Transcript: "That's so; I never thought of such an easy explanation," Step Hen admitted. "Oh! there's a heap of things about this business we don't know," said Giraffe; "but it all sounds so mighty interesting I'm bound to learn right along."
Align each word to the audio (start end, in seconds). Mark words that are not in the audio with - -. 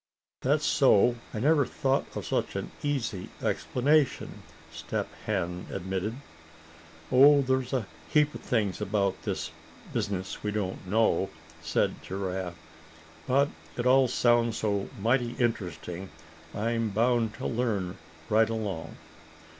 "That's 0.41 0.65
so; 0.65 1.17
I 1.31 1.39
never 1.39 1.63
thought 1.63 2.07
of 2.17 2.25
such 2.25 2.55
an 2.55 2.71
easy 2.81 3.29
explanation," 3.39 4.41
Step 4.71 5.07
Hen 5.27 5.67
admitted. 5.71 6.15
"Oh! 7.11 7.43
there's 7.43 7.71
a 7.71 7.85
heap 8.09 8.33
of 8.33 8.41
things 8.41 8.81
about 8.81 9.21
this 9.21 9.51
business 9.93 10.41
we 10.41 10.49
don't 10.49 10.87
know," 10.87 11.29
said 11.61 12.01
Giraffe; 12.01 12.57
"but 13.27 13.49
it 13.77 13.85
all 13.85 14.07
sounds 14.07 14.57
so 14.57 14.89
mighty 14.99 15.33
interesting 15.37 16.09
I'm 16.55 16.89
bound 16.89 17.35
to 17.35 17.45
learn 17.45 17.99
right 18.27 18.49
along." 18.49 18.97